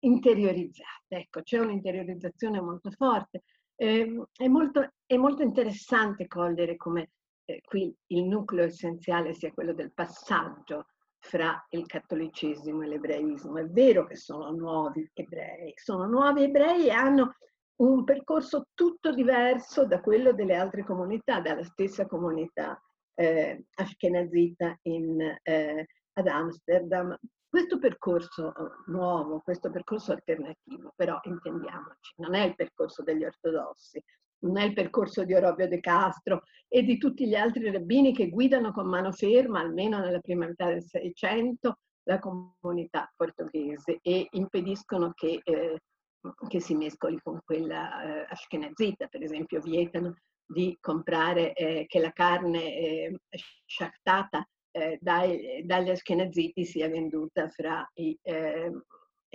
interiorizzate. 0.00 0.90
Ecco, 1.08 1.42
c'è 1.42 1.58
un'interiorizzazione 1.58 2.60
molto 2.60 2.90
forte. 2.90 3.42
Eh, 3.76 4.24
è, 4.36 4.48
molto, 4.48 4.88
è, 5.04 5.16
molto, 5.16 5.42
interessante 5.42 6.28
cogliere 6.28 6.76
come 6.76 7.10
eh, 7.44 7.60
qui 7.64 7.94
il 8.08 8.24
nucleo 8.24 8.66
essenziale 8.66 9.34
sia 9.34 9.52
quello 9.52 9.74
del 9.74 9.92
passaggio 9.92 10.86
fra 11.24 11.64
il 11.70 11.86
cattolicesimo 11.86 12.82
e 12.82 12.86
l'ebraismo. 12.86 13.56
È 13.56 13.66
vero 13.66 14.06
che 14.06 14.14
sono 14.14 14.50
nuovi 14.50 15.08
ebrei, 15.14 15.72
sono 15.76 16.06
nuovi 16.06 16.44
ebrei 16.44 16.86
e 16.86 16.90
hanno 16.90 17.36
un 17.76 18.04
percorso 18.04 18.68
tutto 18.74 19.12
diverso 19.12 19.86
da 19.86 20.00
quello 20.00 20.32
delle 20.32 20.54
altre 20.54 20.84
comunità, 20.84 21.40
dalla 21.40 21.64
stessa 21.64 22.06
comunità 22.06 22.80
eh, 23.14 23.64
ashkenazita 23.74 24.78
in, 24.82 25.38
eh, 25.42 25.86
ad 26.12 26.26
Amsterdam. 26.26 27.16
Questo 27.48 27.78
percorso 27.78 28.54
eh, 28.54 28.90
nuovo, 28.90 29.40
questo 29.40 29.70
percorso 29.70 30.12
alternativo, 30.12 30.92
però 30.94 31.18
intendiamoci, 31.22 32.14
non 32.16 32.34
è 32.34 32.44
il 32.44 32.54
percorso 32.54 33.02
degli 33.02 33.24
ortodossi, 33.24 34.02
non 34.40 34.58
è 34.58 34.64
il 34.64 34.72
percorso 34.72 35.24
di 35.24 35.34
Orobio 35.34 35.68
De 35.68 35.80
Castro 35.80 36.42
e 36.68 36.82
di 36.82 36.98
tutti 36.98 37.26
gli 37.26 37.34
altri 37.34 37.70
rabbini 37.70 38.14
che 38.14 38.28
guidano 38.28 38.72
con 38.72 38.86
mano 38.86 39.12
ferma, 39.12 39.60
almeno 39.60 39.98
nella 39.98 40.20
prima 40.20 40.46
metà 40.46 40.66
del 40.66 40.82
Seicento, 40.82 41.78
la 42.04 42.18
comunità 42.18 43.10
portoghese 43.16 43.98
e 44.02 44.26
impediscono 44.30 45.12
che, 45.12 45.40
eh, 45.42 45.78
che 46.48 46.60
si 46.60 46.74
mescoli 46.74 47.18
con 47.22 47.40
quella 47.44 48.02
eh, 48.02 48.26
ashkenazita, 48.28 49.06
per 49.06 49.22
esempio 49.22 49.60
vietano 49.60 50.14
di 50.46 50.76
comprare 50.80 51.54
eh, 51.54 51.86
che 51.86 52.00
la 52.00 52.12
carne 52.12 52.76
eh, 52.76 53.18
sciactata 53.64 54.46
eh, 54.70 54.98
dai, 55.00 55.64
dagli 55.64 55.90
ashkenaziti 55.90 56.64
sia 56.64 56.88
venduta 56.88 57.48
fra 57.48 57.88
i, 57.94 58.18
eh, 58.22 58.70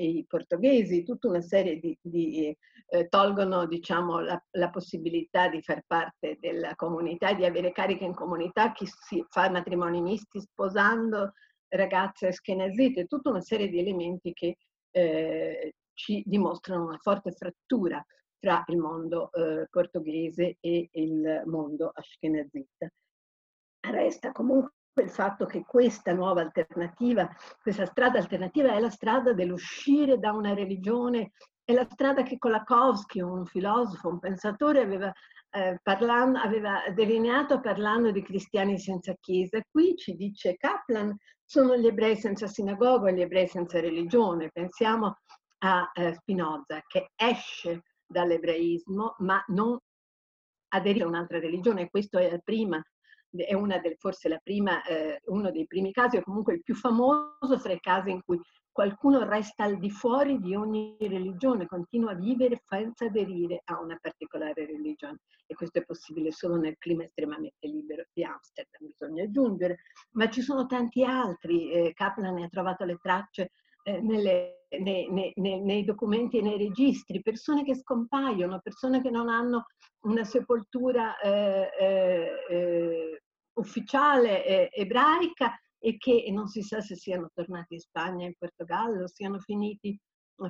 i 0.04 0.26
portoghesi, 0.28 1.04
tutta 1.04 1.28
una 1.28 1.42
serie 1.42 1.80
di, 1.80 1.98
di 2.02 2.56
eh, 2.88 3.08
tolgono 3.08 3.66
diciamo, 3.68 4.20
la, 4.20 4.44
la, 4.52 4.70
possibilità 4.70 5.48
di 5.48 5.62
far 5.62 5.84
parte 5.86 6.38
della 6.40 6.76
comunità, 6.76 7.34
di 7.34 7.46
avere 7.46 7.72
carica 7.72 8.06
in 8.06 8.16
comunità, 8.16 8.72
chi 8.72 8.86
si 8.86 9.24
fa 9.30 9.50
matrimoni 9.50 10.02
misti 10.02 10.40
sposando 10.42 11.34
ragazze 11.70 12.32
schenazite, 12.32 13.06
tutta 13.06 13.30
una 13.30 13.42
serie 13.42 13.70
di 13.70 13.80
elementi 13.80 14.34
che 14.34 14.58
eh, 14.92 15.74
ci 15.94 16.24
dimostrano 16.26 16.86
una 16.86 16.98
forte 17.00 17.32
frattura 17.32 18.04
tra 18.40 18.64
il 18.68 18.78
mondo 18.78 19.32
eh, 19.34 19.68
portoghese 19.70 20.58
e 20.60 20.90
il 20.94 21.44
mondo 21.46 21.92
ashkenazita. 21.94 22.90
Resta 23.82 24.32
comunque 24.32 24.74
il 25.02 25.10
fatto 25.10 25.46
che 25.46 25.64
questa 25.66 26.14
nuova 26.14 26.42
alternativa, 26.42 27.30
questa 27.62 27.86
strada 27.86 28.20
alternativa 28.20 28.74
è 28.74 28.80
la 28.80 28.90
strada 28.90 29.34
dell'uscire 29.34 30.18
da 30.18 30.32
una 30.32 30.54
religione, 30.54 31.32
è 31.64 31.74
la 31.74 31.88
strada 31.90 32.24
che 32.24 32.38
Kolakowski, 32.38 33.22
un 33.22 33.46
filosofo, 33.46 34.10
un 34.10 34.20
pensatore, 34.20 34.82
aveva, 34.82 35.14
eh, 35.52 35.80
parlando, 35.84 36.40
aveva 36.40 36.84
delineato 36.94 37.60
parlando 37.60 38.12
di 38.12 38.24
cristiani 38.24 38.80
senza 38.80 39.14
chiesa. 39.20 39.62
Qui 39.70 39.96
ci 39.96 40.16
dice 40.16 40.56
Kaplan, 40.58 41.16
sono 41.46 41.76
gli 41.78 41.88
ebrei 41.88 42.16
senza 42.16 42.48
sinagoga, 42.48 43.12
gli 43.12 43.22
ebrei 43.22 43.48
senza 43.48 43.80
religione. 43.80 44.50
Pensiamo 44.52 45.18
a 45.60 45.92
eh, 45.94 46.14
Spinoza 46.14 46.82
che 46.88 47.12
esce 47.16 47.84
dall'ebraismo 48.06 49.16
ma 49.20 49.44
non 49.48 49.78
aderisce 50.70 51.04
a 51.04 51.08
un'altra 51.08 51.40
religione. 51.40 51.90
Questo 51.90 52.18
è 52.18 52.40
prima 52.44 52.82
è 53.36 53.54
del, 53.80 53.96
forse 53.98 54.28
prima, 54.42 54.84
eh, 54.84 55.22
uno 55.26 55.52
dei 55.52 55.66
primi 55.68 55.92
casi, 55.92 56.18
o 56.18 56.22
comunque 56.22 56.56
il 56.56 56.64
più 56.64 56.76
famoso 56.76 57.58
fra 57.58 57.74
i 57.74 57.80
casi 57.80 58.12
in 58.12 58.22
cui 58.24 58.40
qualcuno 58.72 59.28
resta 59.28 59.66
al 59.66 59.78
di 59.78 59.90
fuori 59.90 60.40
di 60.40 60.56
ogni 60.56 60.96
religione, 61.00 61.66
continua 61.66 62.12
a 62.12 62.16
vivere 62.16 62.62
senza 62.64 63.06
aderire 63.06 63.62
a 63.66 63.80
una 63.82 63.98
particolare 64.00 64.66
religione. 64.66 65.18
E 65.46 65.54
questo 65.54 65.80
è 65.80 65.84
possibile 65.84 66.32
solo 66.32 66.56
nel 66.56 66.78
clima 66.78 67.04
estremamente 67.04 67.68
libero 67.68 68.06
di 68.14 68.24
Amsterdam, 68.24 68.88
bisogna 68.88 69.24
aggiungere. 69.24 69.80
Ma 70.12 70.30
ci 70.30 70.42
sono 70.42 70.66
tanti 70.66 71.04
altri. 71.04 71.72
Eh, 71.72 71.94
Kaplan 71.94 72.36
ne 72.36 72.46
ha 72.46 72.48
trovato 72.48 72.86
le 72.86 72.98
tracce 73.02 73.52
eh, 73.90 74.02
nelle, 74.02 74.66
nei, 74.80 75.10
nei, 75.10 75.34
nei, 75.36 75.84
documenti 75.84 76.38
e 76.38 76.42
nei 76.42 76.58
registri, 76.58 77.22
persone 77.22 77.64
che 77.64 77.76
scompaiono, 77.76 78.60
persone 78.62 79.02
che 79.02 79.10
non 79.10 79.30
hanno 79.30 79.66
una 80.06 80.24
sepoltura 80.24 81.20
eh, 81.20 81.70
eh, 81.80 82.32
eh 82.50 83.22
ufficiale 83.60 84.72
ebraica 84.72 85.54
e 85.80 85.98
che 85.98 86.30
non 86.32 86.48
si 86.48 86.62
sa 86.62 86.80
se 86.80 86.96
siano 86.96 87.30
tornati 87.34 87.74
in 87.74 87.82
Spagna, 87.82 88.26
in 88.26 88.34
Portogallo, 88.38 89.06
siano 89.10 89.38
finiti 89.40 90.00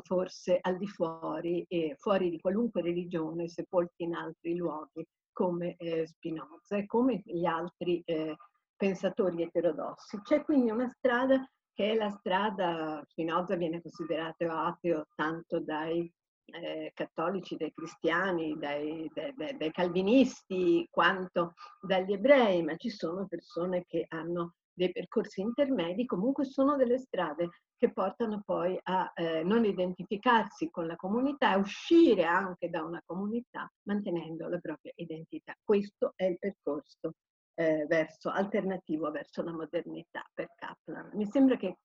forse 0.04 0.60
al 0.62 0.78
di 0.78 0.86
fuori, 0.86 1.66
fuori 1.98 2.30
di 2.30 2.40
qualunque 2.40 2.84
religione, 2.84 3.48
sepolti 3.48 4.04
in 4.04 4.14
altri 4.14 4.56
luoghi 4.56 5.04
come 5.32 5.76
eh, 5.78 6.06
Spinoza 6.06 6.78
e 6.78 6.86
come 6.86 7.22
gli 7.26 7.46
altri 7.46 8.02
eh, 8.06 8.36
pensatori 8.76 9.42
eterodossi. 9.42 10.22
C'è 10.22 10.44
quindi 10.44 10.70
una 10.70 10.90
strada 10.90 11.44
che 11.80 11.96
la 11.96 12.10
strada, 12.10 13.02
Spinoza 13.08 13.56
viene 13.56 13.82
considerato 13.82 14.52
ateo 14.52 15.08
tanto 15.16 15.62
dai 15.62 16.12
eh, 16.48 16.92
cattolici, 16.94 17.56
dai 17.56 17.72
cristiani, 17.72 18.58
dai, 18.60 19.10
dai, 19.14 19.34
dai, 19.34 19.56
dai, 19.56 19.72
calvinisti, 19.72 20.86
quanto 20.92 21.54
dagli 21.80 22.12
ebrei, 22.12 22.64
ma 22.64 22.76
ci 22.76 22.90
sono 22.90 23.28
persone 23.28 23.86
che 23.88 24.04
hanno 24.10 24.56
dei 24.74 24.92
percorsi 24.92 25.40
intermedi, 25.40 26.06
comunque 26.06 26.44
sono 26.44 26.76
delle 26.76 26.98
strade 26.98 27.48
che 27.78 27.94
portano 27.94 28.42
poi 28.44 28.78
a 28.84 29.14
eh, 29.16 29.44
non 29.44 29.64
identificarsi 29.64 30.70
con 30.70 30.86
la 30.86 30.98
comunità, 30.98 31.52
a 31.52 31.58
uscire 31.60 32.26
anche 32.26 32.70
da 32.70 32.84
una 32.84 33.02
comunità 33.06 33.72
mantenendo 33.84 34.50
la 34.50 34.60
propria 34.60 34.92
identità. 34.96 35.56
Questo 35.64 36.12
è 36.18 36.26
il 36.26 36.38
percorso 36.38 37.14
eh, 37.60 37.86
verso, 37.88 38.30
alternativo 38.30 39.12
verso 39.12 39.44
la 39.44 39.52
modernità 39.52 40.24
per 40.34 40.54
Kaplan. 40.56 41.10
Mi 41.14 41.26
sembra 41.26 41.58
che 41.58 41.80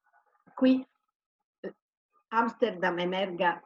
qui 0.55 0.87
eh, 1.61 1.75
Amsterdam 2.29 2.97
emerga 3.01 3.61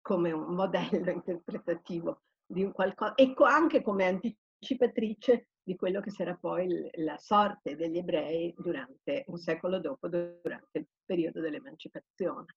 come 0.00 0.30
un 0.30 0.54
modello 0.54 1.10
interpretativo 1.10 2.22
di 2.46 2.62
un 2.62 2.70
qualcosa 2.70 3.14
e 3.14 3.34
anche 3.38 3.82
come 3.82 4.06
anticipatrice 4.06 5.48
di 5.64 5.74
quello 5.74 6.00
che 6.00 6.10
sarà 6.10 6.36
poi 6.36 6.88
la 6.94 7.16
sorte 7.18 7.74
degli 7.74 7.98
ebrei 7.98 8.54
durante 8.56 9.24
un 9.26 9.36
secolo 9.36 9.80
dopo, 9.80 10.08
durante 10.08 10.78
il 10.78 10.86
periodo 11.04 11.40
dell'emancipazione. 11.40 12.54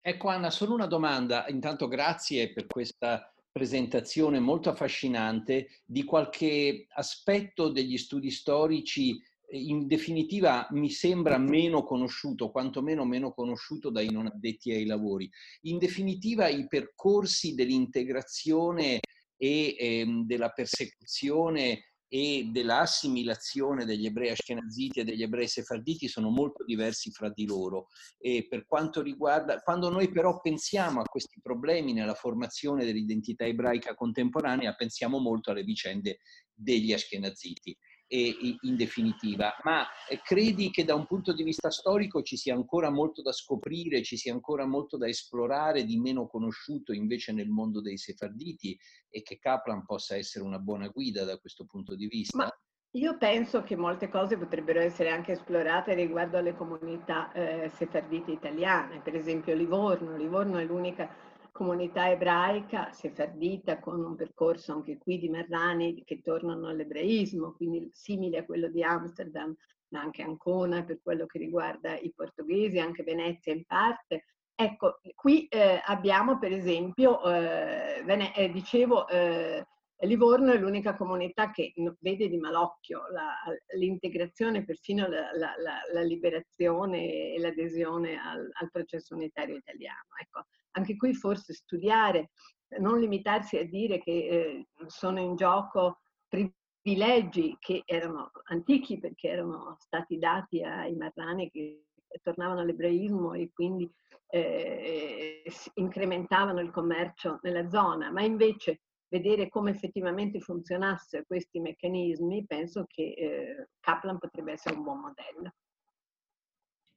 Ecco 0.00 0.28
Anna, 0.28 0.50
solo 0.50 0.74
una 0.74 0.86
domanda. 0.86 1.46
Intanto 1.46 1.86
grazie 1.86 2.52
per 2.52 2.66
questa 2.66 3.33
presentazione 3.54 4.40
molto 4.40 4.68
affascinante 4.68 5.68
di 5.84 6.02
qualche 6.02 6.88
aspetto 6.88 7.68
degli 7.68 7.96
studi 7.96 8.32
storici 8.32 9.16
in 9.50 9.86
definitiva 9.86 10.66
mi 10.72 10.90
sembra 10.90 11.38
meno 11.38 11.84
conosciuto, 11.84 12.50
quantomeno 12.50 13.04
meno 13.04 13.32
conosciuto 13.32 13.90
dai 13.90 14.10
non 14.10 14.26
addetti 14.26 14.72
ai 14.72 14.86
lavori. 14.86 15.30
In 15.62 15.78
definitiva 15.78 16.48
i 16.48 16.66
percorsi 16.66 17.54
dell'integrazione 17.54 18.98
e 19.36 19.76
ehm, 19.78 20.26
della 20.26 20.48
persecuzione 20.48 21.93
e 22.14 22.48
dell'assimilazione 22.52 23.84
degli 23.84 24.06
ebrei 24.06 24.30
ashkenaziti 24.30 25.00
e 25.00 25.04
degli 25.04 25.24
ebrei 25.24 25.48
sefarditi 25.48 26.06
sono 26.06 26.30
molto 26.30 26.62
diversi 26.62 27.10
fra 27.10 27.28
di 27.28 27.44
loro. 27.44 27.88
E 28.18 28.46
per 28.48 28.66
quanto 28.66 29.02
riguarda, 29.02 29.58
quando 29.62 29.90
noi 29.90 30.08
però 30.12 30.40
pensiamo 30.40 31.00
a 31.00 31.04
questi 31.04 31.40
problemi 31.42 31.92
nella 31.92 32.14
formazione 32.14 32.84
dell'identità 32.84 33.44
ebraica 33.46 33.96
contemporanea, 33.96 34.74
pensiamo 34.74 35.18
molto 35.18 35.50
alle 35.50 35.64
vicende 35.64 36.18
degli 36.54 36.92
ashkenaziti 36.92 37.76
in 38.06 38.76
definitiva, 38.76 39.54
ma 39.62 39.86
eh, 40.08 40.20
credi 40.22 40.70
che 40.70 40.84
da 40.84 40.94
un 40.94 41.06
punto 41.06 41.32
di 41.32 41.42
vista 41.42 41.70
storico 41.70 42.22
ci 42.22 42.36
sia 42.36 42.54
ancora 42.54 42.90
molto 42.90 43.22
da 43.22 43.32
scoprire, 43.32 44.02
ci 44.02 44.16
sia 44.16 44.32
ancora 44.32 44.66
molto 44.66 44.96
da 44.96 45.08
esplorare 45.08 45.84
di 45.84 45.98
meno 45.98 46.26
conosciuto 46.26 46.92
invece 46.92 47.32
nel 47.32 47.48
mondo 47.48 47.80
dei 47.80 47.96
sefarditi 47.96 48.78
e 49.08 49.22
che 49.22 49.38
Kaplan 49.38 49.84
possa 49.84 50.16
essere 50.16 50.44
una 50.44 50.58
buona 50.58 50.88
guida 50.88 51.24
da 51.24 51.38
questo 51.38 51.64
punto 51.64 51.94
di 51.94 52.06
vista? 52.06 52.36
Ma 52.36 52.58
io 52.96 53.16
penso 53.16 53.64
che 53.64 53.74
molte 53.74 54.08
cose 54.08 54.38
potrebbero 54.38 54.80
essere 54.80 55.10
anche 55.10 55.32
esplorate 55.32 55.94
riguardo 55.94 56.38
alle 56.38 56.54
comunità 56.54 57.32
eh, 57.32 57.68
sefardite 57.74 58.30
italiane, 58.30 59.00
per 59.00 59.16
esempio 59.16 59.54
Livorno. 59.54 60.16
Livorno 60.16 60.58
è 60.58 60.64
l'unica 60.64 61.08
comunità 61.54 62.10
ebraica 62.10 62.90
sefardita 62.90 63.78
con 63.78 64.02
un 64.02 64.16
percorso 64.16 64.72
anche 64.72 64.98
qui 64.98 65.20
di 65.20 65.28
Marrani 65.28 66.02
che 66.02 66.20
tornano 66.20 66.66
all'ebraismo, 66.66 67.52
quindi 67.52 67.88
simile 67.92 68.38
a 68.38 68.44
quello 68.44 68.68
di 68.68 68.82
Amsterdam, 68.82 69.54
ma 69.90 70.00
anche 70.00 70.22
Ancona 70.22 70.82
per 70.82 70.98
quello 71.00 71.26
che 71.26 71.38
riguarda 71.38 71.96
i 71.96 72.12
portoghesi, 72.12 72.80
anche 72.80 73.04
Venezia 73.04 73.52
in 73.52 73.64
parte. 73.66 74.24
Ecco, 74.52 74.98
qui 75.14 75.46
eh, 75.46 75.80
abbiamo 75.84 76.40
per 76.40 76.52
esempio, 76.52 77.22
eh, 77.22 78.02
Vene- 78.04 78.34
eh, 78.34 78.50
dicevo, 78.50 79.06
eh, 79.06 79.64
Livorno 80.00 80.50
è 80.50 80.58
l'unica 80.58 80.96
comunità 80.96 81.52
che 81.52 81.72
vede 82.00 82.28
di 82.28 82.36
malocchio 82.36 83.02
la, 83.12 83.32
l'integrazione, 83.76 84.64
perfino 84.64 85.06
la, 85.06 85.30
la, 85.36 85.54
la, 85.92 86.02
liberazione 86.02 87.32
e 87.32 87.38
l'adesione 87.38 88.18
al, 88.20 88.50
al 88.60 88.70
processo 88.70 89.14
unitario 89.14 89.54
italiano. 89.54 90.08
Ecco, 90.20 90.46
anche 90.76 90.96
qui 90.96 91.14
forse 91.14 91.52
studiare, 91.52 92.30
non 92.78 92.98
limitarsi 92.98 93.56
a 93.56 93.64
dire 93.64 93.98
che 93.98 94.10
eh, 94.10 94.66
sono 94.86 95.20
in 95.20 95.36
gioco 95.36 96.00
privilegi 96.28 97.56
che 97.58 97.82
erano 97.84 98.30
antichi 98.44 98.98
perché 98.98 99.28
erano 99.28 99.76
stati 99.78 100.18
dati 100.18 100.62
ai 100.62 100.94
marrani 100.96 101.50
che 101.50 101.84
tornavano 102.22 102.60
all'ebraismo 102.60 103.34
e 103.34 103.50
quindi 103.52 103.90
eh, 104.28 105.42
incrementavano 105.74 106.60
il 106.60 106.70
commercio 106.70 107.38
nella 107.42 107.68
zona, 107.68 108.10
ma 108.10 108.22
invece 108.22 108.80
vedere 109.08 109.48
come 109.48 109.70
effettivamente 109.70 110.40
funzionassero 110.40 111.24
questi 111.24 111.60
meccanismi, 111.60 112.46
penso 112.46 112.84
che 112.88 113.14
eh, 113.16 113.68
Kaplan 113.78 114.18
potrebbe 114.18 114.52
essere 114.52 114.74
un 114.74 114.82
buon 114.82 115.00
modello. 115.00 115.52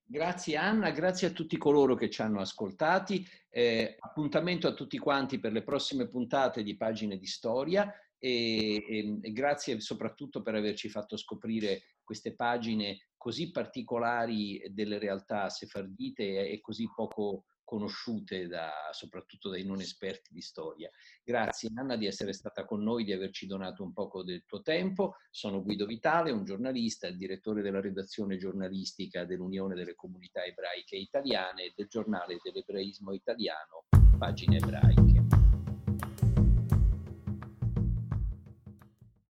Grazie 0.09 0.55
Anna, 0.55 0.89
grazie 0.91 1.27
a 1.27 1.31
tutti 1.31 1.57
coloro 1.57 1.93
che 1.95 2.09
ci 2.09 2.21
hanno 2.21 2.39
ascoltati. 2.39 3.27
Eh, 3.49 3.97
appuntamento 3.99 4.65
a 4.69 4.73
tutti 4.73 4.97
quanti 4.97 5.37
per 5.37 5.51
le 5.51 5.63
prossime 5.63 6.07
puntate 6.07 6.63
di 6.63 6.77
Pagine 6.77 7.17
di 7.17 7.25
Storia 7.25 7.93
e, 8.17 8.85
e, 8.87 9.19
e 9.21 9.31
grazie 9.33 9.81
soprattutto 9.81 10.41
per 10.41 10.55
averci 10.55 10.87
fatto 10.87 11.17
scoprire 11.17 11.97
queste 12.05 12.35
pagine 12.35 13.09
così 13.17 13.51
particolari 13.51 14.63
delle 14.69 14.97
realtà 14.97 15.49
sefardite 15.49 16.23
e, 16.23 16.53
e 16.53 16.61
così 16.61 16.89
poco 16.95 17.43
conosciute 17.67 18.47
da, 18.47 18.71
soprattutto 18.93 19.49
dai 19.49 19.65
non 19.65 19.81
esperti 19.81 20.31
di 20.31 20.39
storia. 20.39 20.89
Grazie 21.21 21.69
Anna 21.75 21.97
di 21.97 22.07
essere 22.07 22.31
stata 22.31 22.63
con 22.63 22.81
noi, 22.81 23.03
di 23.03 23.11
averci 23.11 23.45
donato 23.45 23.83
un 23.83 23.91
poco 23.91 24.23
del 24.23 24.45
tuo 24.45 24.61
tempo. 24.61 25.17
Sono 25.29 25.61
Guido 25.61 25.85
Vitale, 25.85 26.31
un 26.31 26.45
giornalista, 26.45 27.09
direttore 27.09 27.61
della 27.61 27.81
redazione 27.81 28.37
giornalistica 28.37 29.25
dell'Unione 29.25 29.75
delle 29.75 29.95
Comunità 29.95 30.45
Ebraiche 30.45 30.95
Italiane 30.95 31.65
e 31.65 31.73
del 31.75 31.87
giornale 31.87 32.39
dell'ebraismo 32.41 33.11
italiano, 33.11 33.83
Pagine 34.17 34.55
Ebraiche. 34.55 35.46